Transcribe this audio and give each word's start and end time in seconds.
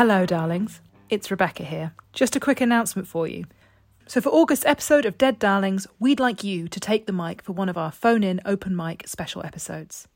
Hello, 0.00 0.24
darlings. 0.24 0.80
It's 1.10 1.30
Rebecca 1.30 1.62
here. 1.62 1.92
Just 2.14 2.34
a 2.34 2.40
quick 2.40 2.62
announcement 2.62 3.06
for 3.06 3.28
you. 3.28 3.44
So, 4.06 4.22
for 4.22 4.30
August's 4.30 4.64
episode 4.64 5.04
of 5.04 5.18
Dead 5.18 5.38
Darlings, 5.38 5.86
we'd 5.98 6.18
like 6.18 6.42
you 6.42 6.68
to 6.68 6.80
take 6.80 7.04
the 7.04 7.12
mic 7.12 7.42
for 7.42 7.52
one 7.52 7.68
of 7.68 7.76
our 7.76 7.92
phone 7.92 8.24
in 8.24 8.40
open 8.46 8.74
mic 8.74 9.06
special 9.06 9.44
episodes. 9.44 10.08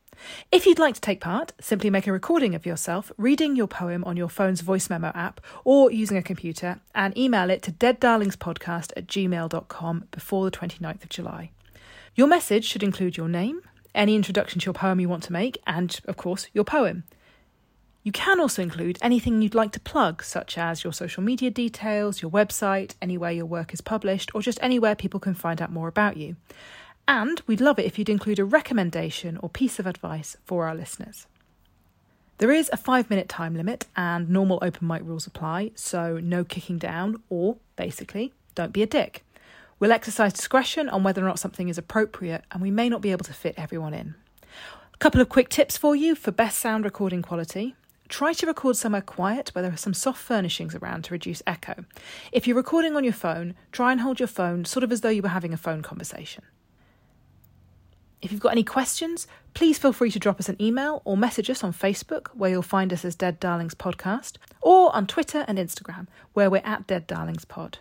If 0.50 0.64
you'd 0.64 0.78
like 0.78 0.94
to 0.94 1.02
take 1.02 1.20
part, 1.20 1.52
simply 1.60 1.90
make 1.90 2.06
a 2.06 2.12
recording 2.12 2.54
of 2.54 2.64
yourself 2.64 3.12
reading 3.18 3.56
your 3.56 3.66
poem 3.66 4.02
on 4.04 4.16
your 4.16 4.30
phone's 4.30 4.62
voice 4.62 4.88
memo 4.88 5.12
app 5.14 5.42
or 5.64 5.90
using 5.90 6.16
a 6.16 6.22
computer 6.22 6.80
and 6.94 7.14
email 7.18 7.50
it 7.50 7.62
to 7.64 7.72
deaddarlingspodcast 7.72 8.92
at 8.96 9.06
gmail.com 9.06 10.04
before 10.10 10.46
the 10.46 10.56
29th 10.56 11.02
of 11.02 11.10
July. 11.10 11.50
Your 12.14 12.26
message 12.26 12.64
should 12.64 12.82
include 12.82 13.18
your 13.18 13.28
name, 13.28 13.60
any 13.94 14.16
introduction 14.16 14.60
to 14.60 14.64
your 14.64 14.72
poem 14.72 14.98
you 14.98 15.10
want 15.10 15.24
to 15.24 15.32
make, 15.34 15.58
and, 15.66 16.00
of 16.06 16.16
course, 16.16 16.48
your 16.54 16.64
poem. 16.64 17.04
You 18.04 18.12
can 18.12 18.38
also 18.38 18.60
include 18.60 18.98
anything 19.00 19.40
you'd 19.40 19.54
like 19.54 19.72
to 19.72 19.80
plug, 19.80 20.22
such 20.22 20.58
as 20.58 20.84
your 20.84 20.92
social 20.92 21.22
media 21.22 21.50
details, 21.50 22.20
your 22.20 22.30
website, 22.30 22.94
anywhere 23.00 23.30
your 23.30 23.46
work 23.46 23.72
is 23.72 23.80
published, 23.80 24.30
or 24.34 24.42
just 24.42 24.58
anywhere 24.60 24.94
people 24.94 25.18
can 25.18 25.32
find 25.32 25.62
out 25.62 25.72
more 25.72 25.88
about 25.88 26.18
you. 26.18 26.36
And 27.08 27.40
we'd 27.46 27.62
love 27.62 27.78
it 27.78 27.86
if 27.86 27.98
you'd 27.98 28.10
include 28.10 28.38
a 28.38 28.44
recommendation 28.44 29.38
or 29.38 29.48
piece 29.48 29.78
of 29.78 29.86
advice 29.86 30.36
for 30.44 30.66
our 30.66 30.74
listeners. 30.74 31.26
There 32.36 32.50
is 32.50 32.68
a 32.74 32.76
five 32.76 33.08
minute 33.08 33.30
time 33.30 33.56
limit 33.56 33.86
and 33.96 34.28
normal 34.28 34.58
open 34.60 34.86
mic 34.86 35.00
rules 35.02 35.26
apply, 35.26 35.70
so 35.74 36.18
no 36.22 36.44
kicking 36.44 36.76
down, 36.76 37.22
or 37.30 37.56
basically, 37.76 38.34
don't 38.54 38.74
be 38.74 38.82
a 38.82 38.86
dick. 38.86 39.24
We'll 39.80 39.92
exercise 39.92 40.34
discretion 40.34 40.90
on 40.90 41.04
whether 41.04 41.22
or 41.22 41.28
not 41.28 41.38
something 41.38 41.70
is 41.70 41.78
appropriate, 41.78 42.44
and 42.50 42.60
we 42.60 42.70
may 42.70 42.90
not 42.90 43.00
be 43.00 43.12
able 43.12 43.24
to 43.24 43.32
fit 43.32 43.54
everyone 43.56 43.94
in. 43.94 44.14
A 44.92 44.98
couple 44.98 45.22
of 45.22 45.30
quick 45.30 45.48
tips 45.48 45.78
for 45.78 45.96
you 45.96 46.14
for 46.14 46.32
best 46.32 46.58
sound 46.58 46.84
recording 46.84 47.22
quality. 47.22 47.74
Try 48.08 48.32
to 48.34 48.46
record 48.46 48.76
somewhere 48.76 49.00
quiet 49.00 49.50
where 49.54 49.62
there 49.62 49.72
are 49.72 49.78
some 49.78 49.94
soft 49.94 50.20
furnishings 50.20 50.74
around 50.74 51.04
to 51.04 51.14
reduce 51.14 51.42
echo. 51.46 51.84
If 52.32 52.46
you're 52.46 52.56
recording 52.56 52.96
on 52.96 53.04
your 53.04 53.12
phone, 53.12 53.54
try 53.72 53.92
and 53.92 54.00
hold 54.00 54.20
your 54.20 54.28
phone 54.28 54.64
sort 54.64 54.84
of 54.84 54.92
as 54.92 55.00
though 55.00 55.08
you 55.08 55.22
were 55.22 55.28
having 55.28 55.54
a 55.54 55.58
phone 55.58 55.82
conversation. 55.82 56.44
If 58.20 58.32
you've 58.32 58.40
got 58.40 58.52
any 58.52 58.64
questions, 58.64 59.26
please 59.52 59.78
feel 59.78 59.92
free 59.92 60.10
to 60.10 60.18
drop 60.18 60.40
us 60.40 60.48
an 60.48 60.60
email 60.60 61.02
or 61.04 61.16
message 61.16 61.50
us 61.50 61.62
on 61.62 61.74
Facebook, 61.74 62.28
where 62.28 62.50
you'll 62.50 62.62
find 62.62 62.90
us 62.90 63.04
as 63.04 63.14
Dead 63.14 63.38
Darlings 63.38 63.74
Podcast, 63.74 64.36
or 64.62 64.94
on 64.96 65.06
Twitter 65.06 65.44
and 65.46 65.58
Instagram, 65.58 66.06
where 66.32 66.48
we're 66.48 66.62
at 66.64 66.86
Dead 66.86 67.06
Darlings 67.06 67.44
Pod. 67.44 67.78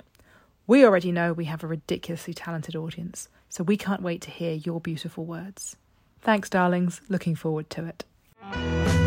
We 0.68 0.86
already 0.86 1.14
know 1.14 1.32
we 1.32 1.46
have 1.46 1.64
a 1.64 1.68
ridiculously 1.68 2.34
talented 2.34 2.76
audience, 2.76 3.30
so 3.48 3.64
we 3.64 3.78
can't 3.78 4.02
wait 4.02 4.22
to 4.24 4.32
hear 4.32 4.54
your 4.54 4.82
beautiful 4.82 5.26
words. 5.26 5.78
Thanks, 6.20 6.50
darlings. 6.50 7.02
Looking 7.08 7.36
forward 7.36 7.70
to 7.72 7.86
it. 7.86 9.03